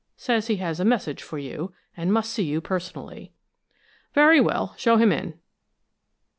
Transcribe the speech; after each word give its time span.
Says 0.17 0.47
he 0.47 0.55
has 0.55 0.79
a 0.79 0.83
message 0.83 1.21
for 1.21 1.37
you, 1.37 1.73
and 1.95 2.11
must 2.11 2.31
see 2.33 2.41
you 2.43 2.59
personally." 2.59 3.33
"Very 4.15 4.41
well. 4.41 4.73
Show 4.75 4.97
him 4.97 5.11
in." 5.11 5.35